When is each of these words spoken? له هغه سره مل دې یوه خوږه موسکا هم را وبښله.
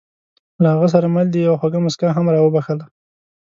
له 0.61 0.67
هغه 0.73 0.87
سره 0.93 1.07
مل 1.15 1.27
دې 1.33 1.39
یوه 1.47 1.57
خوږه 1.59 1.79
موسکا 1.83 2.07
هم 2.15 2.25
را 2.33 2.39
وبښله. 2.41 2.85